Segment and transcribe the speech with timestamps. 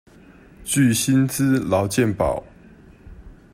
[0.63, 2.43] 具薪資勞健保